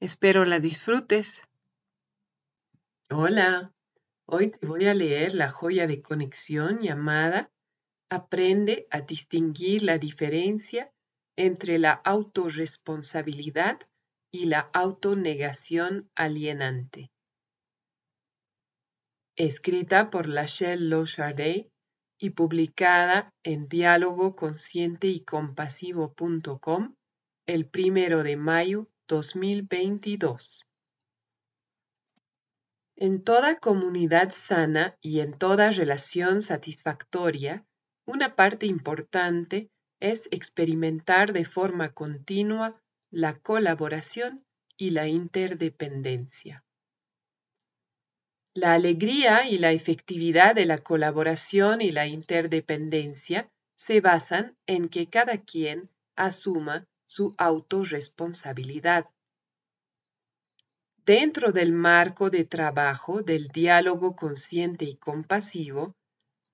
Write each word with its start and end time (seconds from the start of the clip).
Espero 0.00 0.44
la 0.44 0.60
disfrutes. 0.60 1.42
Hola, 3.10 3.74
hoy 4.26 4.52
te 4.52 4.64
voy 4.64 4.86
a 4.86 4.94
leer 4.94 5.34
la 5.34 5.50
joya 5.50 5.88
de 5.88 6.02
conexión 6.02 6.78
llamada 6.78 7.50
Aprende 8.08 8.86
a 8.90 9.00
distinguir 9.00 9.82
la 9.82 9.98
diferencia 9.98 10.92
entre 11.36 11.80
la 11.80 11.92
autorresponsabilidad 11.92 13.80
y 14.30 14.46
la 14.46 14.70
autonegación 14.72 16.08
alienante. 16.14 17.10
Escrita 19.36 20.10
por 20.10 20.28
Lachelle 20.28 20.88
Lochardet 20.88 21.72
y 22.20 22.30
publicada 22.30 23.34
en 23.42 23.68
diálogo 23.68 24.36
consciente 24.36 25.08
y 25.08 25.24
compasivo.com 25.24 26.94
el 27.46 27.66
primero 27.66 28.22
de 28.22 28.36
mayo 28.36 28.88
2022. 29.08 30.66
En 32.96 33.22
toda 33.22 33.58
comunidad 33.58 34.30
sana 34.32 34.96
y 35.00 35.20
en 35.20 35.36
toda 35.36 35.70
relación 35.70 36.42
satisfactoria, 36.42 37.64
una 38.06 38.36
parte 38.36 38.66
importante 38.66 39.70
es 40.00 40.28
experimentar 40.30 41.32
de 41.32 41.44
forma 41.44 41.92
continua 41.92 42.80
la 43.10 43.38
colaboración 43.38 44.44
y 44.76 44.90
la 44.90 45.08
interdependencia. 45.08 46.64
La 48.54 48.74
alegría 48.74 49.48
y 49.48 49.58
la 49.58 49.72
efectividad 49.72 50.54
de 50.54 50.66
la 50.66 50.78
colaboración 50.78 51.80
y 51.80 51.92
la 51.92 52.06
interdependencia 52.06 53.50
se 53.76 54.00
basan 54.00 54.56
en 54.66 54.88
que 54.88 55.08
cada 55.08 55.38
quien 55.38 55.88
asuma 56.16 56.86
su 57.08 57.34
autorresponsabilidad. 57.38 59.06
Dentro 61.06 61.52
del 61.52 61.72
marco 61.72 62.28
de 62.28 62.44
trabajo 62.44 63.22
del 63.22 63.48
diálogo 63.48 64.14
consciente 64.14 64.84
y 64.84 64.96
compasivo, 64.96 65.88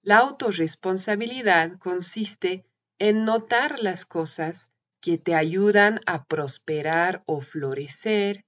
la 0.03 0.19
autorresponsabilidad 0.19 1.77
consiste 1.79 2.65
en 3.01 3.25
notar 3.25 3.81
las 3.81 4.07
cosas 4.07 4.71
que 5.01 5.19
te 5.19 5.35
ayudan 5.35 6.01
a 6.07 6.25
prosperar 6.25 7.25
o 7.27 7.41
florecer, 7.41 8.45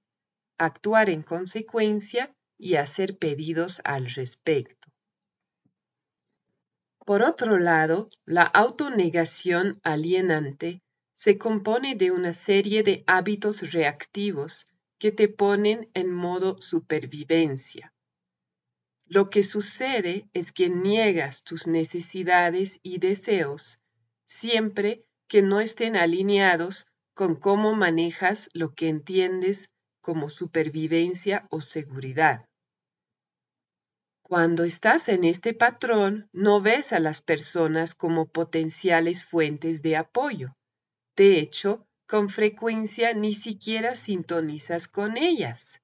actuar 0.57 1.09
en 1.09 1.23
consecuencia 1.23 2.33
y 2.57 2.75
hacer 2.75 3.17
pedidos 3.17 3.81
al 3.83 4.09
respecto. 4.09 4.87
Por 7.05 7.21
otro 7.21 7.59
lado, 7.59 8.07
la 8.25 8.43
autonegación 8.43 9.81
alienante 9.83 10.81
se 11.17 11.39
compone 11.39 11.95
de 11.95 12.11
una 12.11 12.31
serie 12.31 12.83
de 12.83 13.03
hábitos 13.07 13.71
reactivos 13.71 14.67
que 14.99 15.11
te 15.11 15.27
ponen 15.27 15.89
en 15.95 16.11
modo 16.11 16.61
supervivencia. 16.61 17.91
Lo 19.07 19.31
que 19.31 19.41
sucede 19.41 20.29
es 20.33 20.51
que 20.51 20.69
niegas 20.69 21.43
tus 21.43 21.65
necesidades 21.65 22.79
y 22.83 22.99
deseos 22.99 23.81
siempre 24.27 25.07
que 25.27 25.41
no 25.41 25.59
estén 25.59 25.95
alineados 25.95 26.93
con 27.15 27.35
cómo 27.35 27.73
manejas 27.73 28.51
lo 28.53 28.75
que 28.75 28.87
entiendes 28.87 29.73
como 30.01 30.29
supervivencia 30.29 31.47
o 31.49 31.61
seguridad. 31.61 32.45
Cuando 34.21 34.65
estás 34.65 35.09
en 35.09 35.23
este 35.23 35.55
patrón, 35.55 36.29
no 36.31 36.61
ves 36.61 36.93
a 36.93 36.99
las 36.99 37.21
personas 37.21 37.95
como 37.95 38.27
potenciales 38.27 39.25
fuentes 39.25 39.81
de 39.81 39.97
apoyo 39.97 40.53
de 41.17 41.39
hecho, 41.39 41.83
con 42.05 42.29
frecuencia 42.29 43.11
ni 43.13 43.33
siquiera 43.33 43.95
sintonizas 43.95 44.87
con 44.87 45.17
ellas. 45.17 45.81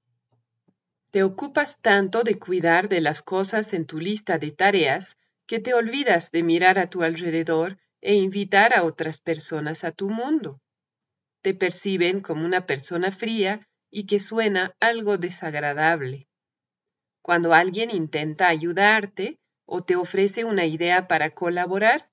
Te 1.10 1.24
ocupas 1.24 1.82
tanto 1.82 2.24
de 2.24 2.38
cuidar 2.38 2.88
de 2.88 3.02
las 3.02 3.24
cosas 3.24 3.74
en 3.74 3.86
tu 3.86 4.00
lista 4.00 4.38
de 4.38 4.52
tareas 4.52 5.18
que 5.48 5.60
te 5.60 5.74
olvidas 5.74 6.32
de 6.32 6.44
mirar 6.44 6.78
a 6.78 6.88
tu 6.88 7.02
alrededor 7.02 7.80
e 8.00 8.14
invitar 8.14 8.78
a 8.78 8.84
otras 8.84 9.20
personas 9.20 9.84
a 9.84 9.92
tu 9.92 10.10
mundo. 10.10 10.62
Te 11.42 11.56
perciben 11.56 12.22
como 12.22 12.46
una 12.46 12.68
persona 12.68 13.12
fría 13.12 13.68
y 13.90 14.06
que 14.06 14.20
suena 14.20 14.76
algo 14.80 15.18
desagradable. 15.18 16.28
Cuando 17.24 17.54
alguien 17.56 17.90
intenta 17.90 18.50
ayudarte 18.50 19.40
o 19.66 19.84
te 19.84 19.96
ofrece 19.96 20.46
una 20.46 20.66
idea 20.66 21.08
para 21.08 21.32
colaborar, 21.32 22.12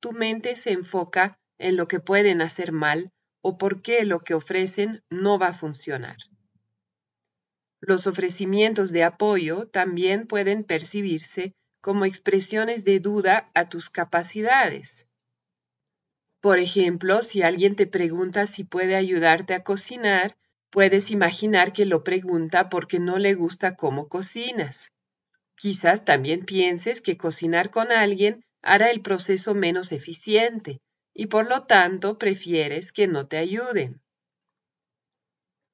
tu 0.00 0.12
mente 0.12 0.56
se 0.56 0.72
enfoca 0.72 1.38
en 1.62 1.76
lo 1.76 1.86
que 1.86 2.00
pueden 2.00 2.42
hacer 2.42 2.72
mal 2.72 3.12
o 3.40 3.56
por 3.56 3.82
qué 3.82 4.04
lo 4.04 4.20
que 4.20 4.34
ofrecen 4.34 5.02
no 5.10 5.38
va 5.38 5.48
a 5.48 5.54
funcionar. 5.54 6.16
Los 7.80 8.06
ofrecimientos 8.06 8.92
de 8.92 9.04
apoyo 9.04 9.66
también 9.68 10.26
pueden 10.26 10.64
percibirse 10.64 11.54
como 11.80 12.04
expresiones 12.04 12.84
de 12.84 13.00
duda 13.00 13.50
a 13.54 13.68
tus 13.68 13.90
capacidades. 13.90 15.08
Por 16.40 16.58
ejemplo, 16.58 17.22
si 17.22 17.42
alguien 17.42 17.76
te 17.76 17.86
pregunta 17.86 18.46
si 18.46 18.64
puede 18.64 18.96
ayudarte 18.96 19.54
a 19.54 19.62
cocinar, 19.62 20.36
puedes 20.70 21.10
imaginar 21.10 21.72
que 21.72 21.86
lo 21.86 22.02
pregunta 22.02 22.68
porque 22.68 22.98
no 22.98 23.18
le 23.18 23.34
gusta 23.34 23.76
cómo 23.76 24.08
cocinas. 24.08 24.92
Quizás 25.56 26.04
también 26.04 26.40
pienses 26.40 27.00
que 27.00 27.16
cocinar 27.16 27.70
con 27.70 27.92
alguien 27.92 28.44
hará 28.62 28.90
el 28.90 29.02
proceso 29.02 29.54
menos 29.54 29.92
eficiente 29.92 30.80
y 31.14 31.26
por 31.26 31.48
lo 31.48 31.62
tanto 31.62 32.18
prefieres 32.18 32.92
que 32.92 33.06
no 33.06 33.26
te 33.26 33.38
ayuden. 33.38 34.00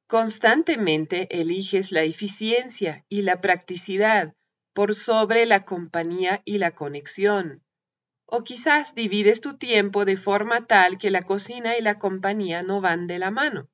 Constantemente 0.07 1.29
eliges 1.39 1.93
la 1.93 2.03
eficiencia 2.03 3.05
y 3.09 3.23
la 3.23 3.41
practicidad 3.41 4.35
por 4.73 4.95
sobre 4.95 5.45
la 5.45 5.65
compañía 5.65 6.41
y 6.45 6.59
la 6.59 6.71
conexión. 6.71 7.63
O 8.25 8.43
quizás 8.43 8.95
divides 8.95 9.41
tu 9.41 9.57
tiempo 9.59 10.05
de 10.05 10.17
forma 10.17 10.67
tal 10.67 10.99
que 10.99 11.11
la 11.11 11.23
cocina 11.23 11.77
y 11.77 11.83
la 11.83 11.99
compañía 11.99 12.63
no 12.63 12.81
van 12.81 13.07
de 13.07 13.19
la 13.19 13.31
mano. 13.31 13.69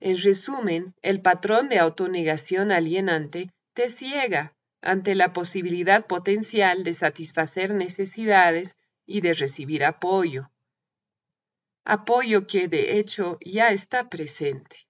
En 0.00 0.18
resumen, 0.18 0.94
el 1.02 1.20
patrón 1.20 1.68
de 1.68 1.78
autonegación 1.78 2.72
alienante 2.72 3.50
te 3.72 3.90
ciega 3.90 4.54
ante 4.82 5.14
la 5.14 5.32
posibilidad 5.32 6.06
potencial 6.06 6.84
de 6.84 6.94
satisfacer 6.94 7.72
necesidades 7.72 8.76
y 9.06 9.20
de 9.20 9.32
recibir 9.34 9.84
apoyo. 9.84 10.50
Apoyo 11.84 12.46
que 12.46 12.68
de 12.68 12.98
hecho 12.98 13.38
ya 13.44 13.70
está 13.70 14.08
presente. 14.08 14.88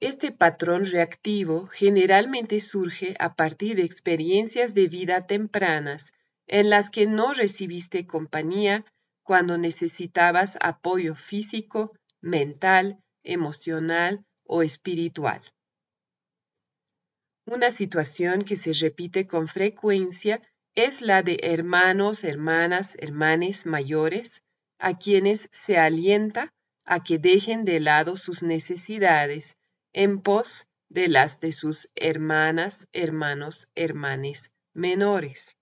Este 0.00 0.32
patrón 0.32 0.84
reactivo 0.84 1.66
generalmente 1.66 2.60
surge 2.60 3.14
a 3.18 3.34
partir 3.36 3.76
de 3.76 3.84
experiencias 3.84 4.74
de 4.74 4.88
vida 4.88 5.26
tempranas 5.26 6.12
en 6.46 6.68
las 6.68 6.90
que 6.90 7.06
no 7.06 7.32
recibiste 7.32 8.06
compañía 8.06 8.84
cuando 9.22 9.56
necesitabas 9.56 10.58
apoyo 10.60 11.14
físico, 11.14 11.92
mental, 12.20 13.02
emocional 13.22 14.26
o 14.44 14.62
espiritual. 14.62 15.40
Una 17.46 17.70
situación 17.70 18.42
que 18.42 18.56
se 18.56 18.72
repite 18.72 19.26
con 19.26 19.48
frecuencia 19.48 20.42
es 20.74 21.02
la 21.02 21.22
de 21.22 21.38
hermanos, 21.42 22.24
hermanas, 22.24 22.96
hermanes 23.00 23.66
mayores, 23.66 24.42
a 24.78 24.98
quienes 24.98 25.48
se 25.52 25.78
alienta 25.78 26.52
a 26.84 27.02
que 27.02 27.18
dejen 27.18 27.64
de 27.64 27.80
lado 27.80 28.16
sus 28.16 28.42
necesidades 28.42 29.56
en 29.92 30.20
pos 30.20 30.68
de 30.88 31.08
las 31.08 31.40
de 31.40 31.52
sus 31.52 31.90
hermanas, 31.94 32.88
hermanos, 32.92 33.68
hermanes 33.74 34.52
menores. 34.74 35.56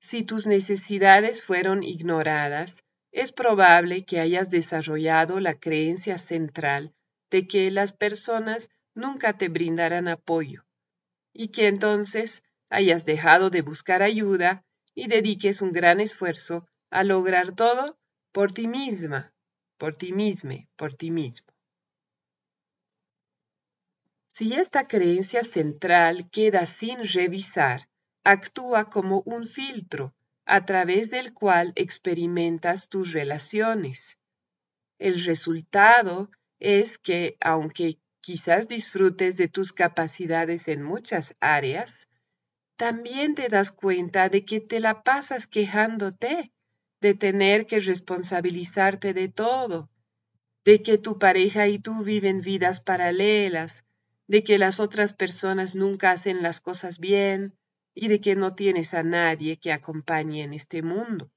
Si 0.00 0.24
tus 0.24 0.46
necesidades 0.46 1.42
fueron 1.42 1.82
ignoradas, 1.82 2.84
es 3.12 3.32
probable 3.32 4.04
que 4.04 4.20
hayas 4.20 4.50
desarrollado 4.50 5.40
la 5.40 5.54
creencia 5.54 6.18
central 6.18 6.94
de 7.30 7.46
que 7.46 7.70
las 7.70 7.92
personas 7.92 8.70
nunca 8.94 9.36
te 9.36 9.48
brindarán 9.48 10.08
apoyo 10.08 10.64
y 11.32 11.48
que 11.48 11.68
entonces 11.68 12.42
hayas 12.70 13.04
dejado 13.04 13.50
de 13.50 13.62
buscar 13.62 14.02
ayuda 14.02 14.64
y 14.94 15.08
dediques 15.08 15.60
un 15.60 15.72
gran 15.72 16.00
esfuerzo 16.00 16.66
a 16.90 17.04
lograr 17.04 17.52
todo 17.52 17.98
por 18.32 18.52
ti 18.52 18.68
misma, 18.68 19.32
por 19.76 19.96
ti 19.96 20.12
mismo, 20.12 20.66
por 20.76 20.94
ti 20.94 21.10
mismo. 21.10 21.52
Si 24.26 24.54
esta 24.54 24.86
creencia 24.86 25.42
central 25.44 26.30
queda 26.30 26.64
sin 26.64 26.98
revisar, 27.04 27.88
actúa 28.24 28.88
como 28.88 29.22
un 29.26 29.46
filtro 29.46 30.14
a 30.46 30.64
través 30.64 31.10
del 31.10 31.32
cual 31.34 31.72
experimentas 31.76 32.88
tus 32.88 33.12
relaciones. 33.12 34.18
El 34.98 35.22
resultado 35.24 36.30
es 36.58 36.98
que, 36.98 37.36
aunque 37.40 37.98
quizás 38.20 38.68
disfrutes 38.68 39.36
de 39.36 39.48
tus 39.48 39.72
capacidades 39.72 40.68
en 40.68 40.82
muchas 40.82 41.34
áreas, 41.40 42.08
también 42.80 43.34
te 43.34 43.50
das 43.50 43.72
cuenta 43.72 44.30
de 44.30 44.46
que 44.46 44.58
te 44.58 44.80
la 44.80 45.02
pasas 45.02 45.46
quejándote 45.46 46.50
de 47.02 47.12
tener 47.12 47.66
que 47.66 47.78
responsabilizarte 47.78 49.12
de 49.12 49.28
todo, 49.28 49.90
de 50.64 50.82
que 50.82 50.96
tu 50.96 51.18
pareja 51.18 51.68
y 51.68 51.78
tú 51.78 52.02
viven 52.02 52.40
vidas 52.40 52.80
paralelas, 52.80 53.84
de 54.28 54.42
que 54.44 54.56
las 54.56 54.80
otras 54.80 55.12
personas 55.12 55.74
nunca 55.74 56.10
hacen 56.12 56.42
las 56.42 56.62
cosas 56.62 57.00
bien 57.00 57.54
y 57.94 58.08
de 58.08 58.22
que 58.22 58.34
no 58.34 58.54
tienes 58.54 58.94
a 58.94 59.02
nadie 59.02 59.58
que 59.58 59.74
acompañe 59.74 60.42
en 60.42 60.54
este 60.54 60.80
mundo. 60.80 61.30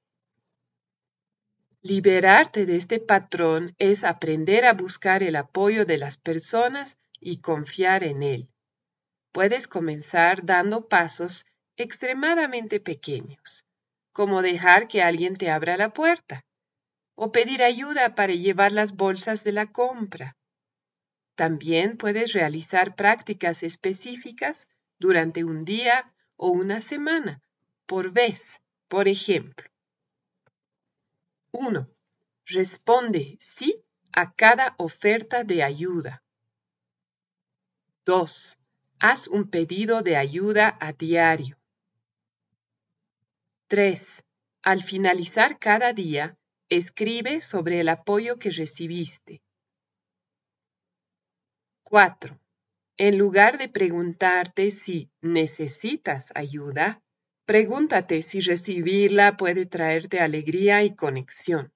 Liberarte 1.82 2.64
de 2.64 2.76
este 2.76 3.00
patrón 3.00 3.74
es 3.76 4.04
aprender 4.04 4.64
a 4.64 4.72
buscar 4.72 5.22
el 5.22 5.36
apoyo 5.36 5.84
de 5.84 5.98
las 5.98 6.16
personas 6.16 6.96
y 7.20 7.42
confiar 7.42 8.02
en 8.02 8.22
él. 8.22 8.48
Puedes 9.34 9.66
comenzar 9.66 10.44
dando 10.44 10.86
pasos 10.86 11.44
extremadamente 11.76 12.78
pequeños, 12.78 13.66
como 14.12 14.42
dejar 14.42 14.86
que 14.86 15.02
alguien 15.02 15.34
te 15.34 15.50
abra 15.50 15.76
la 15.76 15.92
puerta 15.92 16.44
o 17.16 17.32
pedir 17.32 17.64
ayuda 17.64 18.14
para 18.14 18.32
llevar 18.32 18.70
las 18.70 18.94
bolsas 18.94 19.42
de 19.42 19.50
la 19.50 19.66
compra. 19.66 20.36
También 21.34 21.96
puedes 21.96 22.32
realizar 22.32 22.94
prácticas 22.94 23.64
específicas 23.64 24.68
durante 25.00 25.42
un 25.42 25.64
día 25.64 26.14
o 26.36 26.50
una 26.50 26.80
semana 26.80 27.42
por 27.86 28.12
vez, 28.12 28.62
por 28.86 29.08
ejemplo. 29.08 29.68
1. 31.50 31.88
Responde 32.46 33.36
sí 33.40 33.84
a 34.12 34.32
cada 34.32 34.76
oferta 34.78 35.42
de 35.42 35.64
ayuda. 35.64 36.22
2. 38.04 38.60
Haz 38.98 39.28
un 39.28 39.50
pedido 39.50 40.02
de 40.02 40.16
ayuda 40.16 40.76
a 40.80 40.92
diario. 40.92 41.58
3. 43.68 44.24
Al 44.62 44.82
finalizar 44.82 45.58
cada 45.58 45.92
día, 45.92 46.38
escribe 46.68 47.40
sobre 47.40 47.80
el 47.80 47.88
apoyo 47.88 48.38
que 48.38 48.50
recibiste. 48.50 49.42
4. 51.82 52.38
En 52.96 53.18
lugar 53.18 53.58
de 53.58 53.68
preguntarte 53.68 54.70
si 54.70 55.10
necesitas 55.20 56.28
ayuda, 56.34 57.04
Pregúntate 57.46 58.22
si 58.22 58.40
recibirla 58.40 59.36
puede 59.36 59.66
traerte 59.66 60.20
alegría 60.20 60.82
y 60.82 60.94
conexión. 60.94 61.74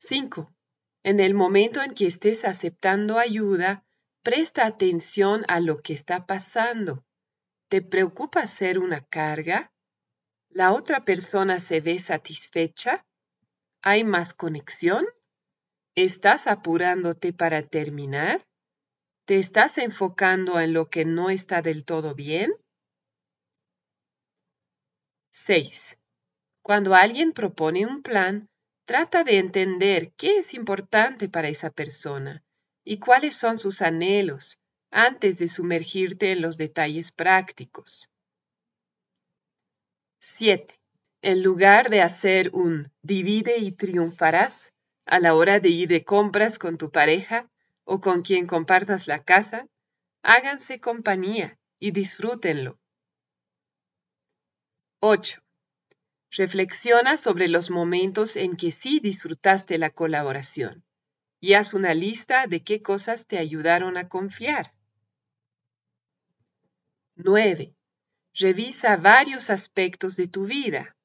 5. 0.00 0.54
En 1.02 1.18
el 1.18 1.32
momento 1.32 1.82
en 1.82 1.94
que 1.94 2.06
estés 2.06 2.44
aceptando 2.44 3.18
ayuda, 3.18 3.86
presta 4.28 4.66
atención 4.66 5.46
a 5.48 5.58
lo 5.58 5.80
que 5.80 5.94
está 5.94 6.26
pasando. 6.26 7.02
¿Te 7.70 7.80
preocupa 7.80 8.46
ser 8.46 8.78
una 8.78 9.00
carga? 9.00 9.72
¿La 10.50 10.74
otra 10.74 11.06
persona 11.06 11.58
se 11.60 11.80
ve 11.80 11.98
satisfecha? 11.98 13.06
¿Hay 13.80 14.04
más 14.04 14.34
conexión? 14.34 15.06
¿Estás 15.94 16.46
apurándote 16.46 17.32
para 17.32 17.62
terminar? 17.62 18.42
¿Te 19.24 19.38
estás 19.38 19.78
enfocando 19.78 20.60
en 20.60 20.74
lo 20.74 20.90
que 20.90 21.06
no 21.06 21.30
está 21.30 21.62
del 21.62 21.86
todo 21.86 22.14
bien? 22.14 22.52
6. 25.30 25.98
Cuando 26.60 26.94
alguien 26.94 27.32
propone 27.32 27.86
un 27.86 28.02
plan, 28.02 28.50
trata 28.84 29.24
de 29.24 29.38
entender 29.38 30.12
qué 30.18 30.40
es 30.40 30.52
importante 30.52 31.30
para 31.30 31.48
esa 31.48 31.70
persona 31.70 32.44
y 32.90 33.00
cuáles 33.00 33.34
son 33.34 33.58
sus 33.58 33.82
anhelos 33.82 34.58
antes 34.90 35.36
de 35.36 35.48
sumergirte 35.48 36.32
en 36.32 36.40
los 36.40 36.56
detalles 36.56 37.12
prácticos. 37.12 38.10
7. 40.20 40.80
En 41.20 41.42
lugar 41.42 41.90
de 41.90 42.00
hacer 42.00 42.48
un 42.54 42.90
divide 43.02 43.58
y 43.58 43.72
triunfarás 43.72 44.72
a 45.04 45.20
la 45.20 45.34
hora 45.34 45.60
de 45.60 45.68
ir 45.68 45.88
de 45.90 46.02
compras 46.02 46.58
con 46.58 46.78
tu 46.78 46.90
pareja 46.90 47.50
o 47.84 48.00
con 48.00 48.22
quien 48.22 48.46
compartas 48.46 49.06
la 49.06 49.22
casa, 49.22 49.66
háganse 50.22 50.80
compañía 50.80 51.58
y 51.78 51.90
disfrútenlo. 51.90 52.78
8. 55.00 55.42
Reflexiona 56.30 57.18
sobre 57.18 57.48
los 57.48 57.68
momentos 57.68 58.36
en 58.36 58.56
que 58.56 58.70
sí 58.70 58.98
disfrutaste 58.98 59.76
la 59.76 59.90
colaboración 59.90 60.87
y 61.40 61.54
haz 61.54 61.74
una 61.74 61.94
lista 61.94 62.46
de 62.46 62.62
qué 62.62 62.82
cosas 62.82 63.26
te 63.26 63.38
ayudaron 63.38 63.96
a 63.96 64.08
confiar. 64.08 64.74
9. 67.16 67.74
Revisa 68.34 68.96
varios 68.96 69.50
aspectos 69.50 70.16
de 70.16 70.28
tu 70.28 70.46
vida. 70.46 70.96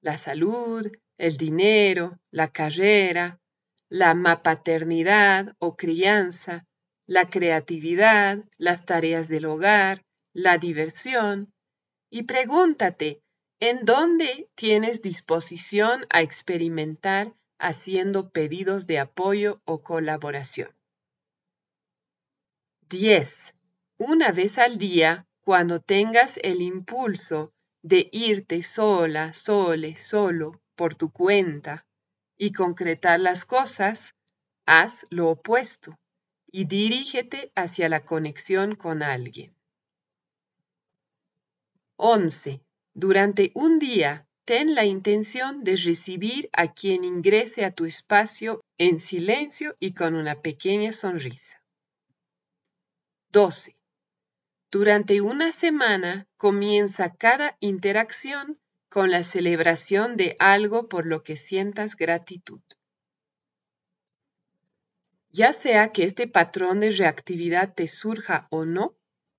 La 0.00 0.18
salud, 0.18 0.90
el 1.16 1.36
dinero, 1.36 2.18
la 2.30 2.48
carrera, 2.52 3.40
la 3.88 4.14
mapaternidad 4.14 5.54
o 5.58 5.76
crianza, 5.76 6.66
la 7.06 7.24
creatividad, 7.26 8.44
las 8.58 8.84
tareas 8.84 9.28
del 9.28 9.46
hogar, 9.46 10.04
la 10.32 10.58
diversión, 10.58 11.52
y 12.10 12.24
pregúntate 12.24 13.24
¿En 13.60 13.84
dónde 13.84 14.50
tienes 14.56 15.00
disposición 15.00 16.06
a 16.10 16.20
experimentar 16.22 17.34
haciendo 17.64 18.30
pedidos 18.30 18.86
de 18.86 18.98
apoyo 19.00 19.60
o 19.64 19.82
colaboración? 19.82 20.70
10. 22.88 23.54
Una 23.98 24.30
vez 24.30 24.58
al 24.58 24.78
día, 24.78 25.26
cuando 25.40 25.80
tengas 25.80 26.38
el 26.42 26.62
impulso 26.62 27.52
de 27.82 28.08
irte 28.12 28.62
sola, 28.62 29.34
sole, 29.34 29.96
solo, 29.96 30.60
por 30.76 30.94
tu 30.94 31.10
cuenta 31.10 31.86
y 32.36 32.52
concretar 32.52 33.20
las 33.20 33.44
cosas, 33.44 34.14
haz 34.66 35.06
lo 35.10 35.30
opuesto 35.30 35.98
y 36.50 36.66
dirígete 36.66 37.52
hacia 37.54 37.88
la 37.88 38.04
conexión 38.04 38.74
con 38.74 39.02
alguien. 39.02 39.56
11. 41.96 42.60
Durante 42.92 43.50
un 43.54 43.78
día, 43.78 44.28
ten 44.44 44.74
la 44.74 44.84
intención 44.84 45.64
de 45.64 45.76
recibir 45.76 46.50
a 46.52 46.72
quien 46.72 47.04
ingrese 47.04 47.64
a 47.64 47.70
tu 47.70 47.86
espacio 47.86 48.62
en 48.78 49.00
silencio 49.00 49.76
y 49.80 49.92
con 49.94 50.14
una 50.14 50.42
pequeña 50.42 50.92
sonrisa. 50.92 51.62
12. 53.30 53.76
Durante 54.70 55.20
una 55.20 55.50
semana 55.50 56.26
comienza 56.36 57.14
cada 57.14 57.56
interacción 57.60 58.58
con 58.88 59.10
la 59.10 59.24
celebración 59.24 60.16
de 60.16 60.36
algo 60.38 60.88
por 60.88 61.06
lo 61.06 61.22
que 61.22 61.36
sientas 61.36 61.96
gratitud. 61.96 62.60
Ya 65.30 65.52
sea 65.52 65.90
que 65.90 66.04
este 66.04 66.28
patrón 66.28 66.78
de 66.78 66.90
reactividad 66.90 67.74
te 67.74 67.88
surja 67.88 68.46
o 68.50 68.64
no, 68.64 68.94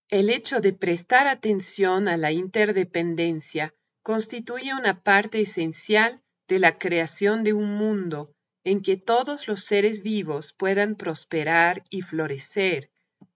el 0.10 0.30
hecho 0.30 0.60
de 0.60 0.74
prestar 0.74 1.28
atención 1.28 2.08
a 2.08 2.18
la 2.18 2.32
interdependencia 2.32 3.74
constituye 4.06 4.72
una 4.76 5.02
parte 5.02 5.42
esencial 5.42 6.22
de 6.48 6.60
la 6.60 6.78
creación 6.78 7.44
de 7.44 7.54
un 7.54 7.76
mundo 7.76 8.32
en 8.64 8.84
que 8.84 8.98
todos 8.98 9.48
los 9.48 9.62
seres 9.66 10.04
vivos 10.04 10.54
puedan 10.54 10.96
prosperar 10.96 11.84
y 11.90 12.04
florecer 12.04 12.92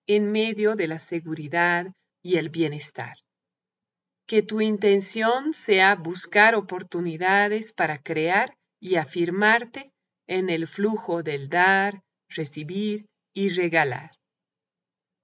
en 0.05 0.31
medio 0.31 0.75
de 0.75 0.87
la 0.87 0.99
seguridad 0.99 1.87
y 2.21 2.37
el 2.37 2.49
bienestar. 2.49 3.17
Que 4.27 4.43
tu 4.43 4.61
intención 4.61 5.53
sea 5.53 5.95
buscar 5.95 6.53
oportunidades 6.53 7.73
para 7.73 7.97
crear 7.97 8.55
y 8.79 8.97
afirmarte 8.97 9.91
en 10.27 10.51
el 10.51 10.67
flujo 10.67 11.23
del 11.23 11.49
dar, 11.49 12.03
recibir 12.27 13.07
y 13.33 13.49
regalar. 13.49 14.11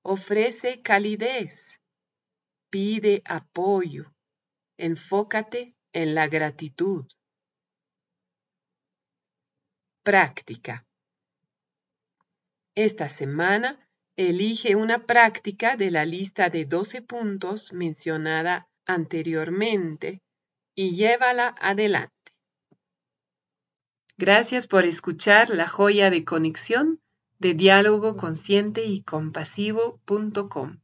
Ofrece 0.02 0.82
calidez. 0.82 1.80
Pide 2.72 3.22
apoyo. 3.26 4.15
Enfócate 4.78 5.76
en 5.94 6.16
la 6.16 6.28
gratitud. 6.28 7.06
Práctica. 10.04 10.86
Esta 12.76 13.08
semana 13.08 13.88
elige 14.18 14.76
una 14.76 15.06
práctica 15.06 15.78
de 15.78 15.92
la 15.92 16.06
lista 16.06 16.50
de 16.50 16.66
12 16.66 17.02
puntos 17.02 17.72
mencionada 17.72 18.68
anteriormente 18.86 20.22
y 20.76 20.96
llévala 20.96 21.56
adelante. 21.60 22.12
Gracias 24.18 24.68
por 24.68 24.86
escuchar 24.86 25.50
la 25.50 25.68
joya 25.68 26.10
de 26.10 26.24
conexión 26.26 27.02
de 27.40 27.54
diálogo 27.54 28.16
consciente 28.16 28.86
y 28.86 29.04
compasivo.com. 29.04 30.80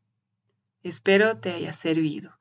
Espero 0.83 1.39
te 1.39 1.51
haya 1.51 1.73
servido. 1.73 2.40